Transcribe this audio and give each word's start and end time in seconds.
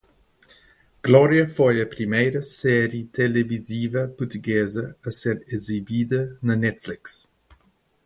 "Glória" 1.03 1.47
foi 1.47 1.79
a 1.79 1.85
primeira 1.85 2.41
série 2.41 3.03
televisiva 3.05 4.07
portuguesa 4.07 4.97
a 5.05 5.11
ser 5.11 5.45
exibida 5.47 6.39
na 6.41 6.55
Netflix. 6.55 7.29